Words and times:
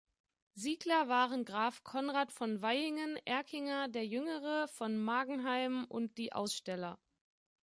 Siegler 0.55 1.09
waren 1.09 1.45
Graf 1.45 1.83
Konrad 1.83 2.31
von 2.31 2.63
Vaihingen, 2.63 3.17
Erkinger, 3.23 3.87
der 3.87 4.03
Jüngere, 4.03 4.67
von 4.69 4.97
Magenheim 4.97 5.85
und 5.85 6.17
die 6.17 6.33
Aussteller. 6.33 6.97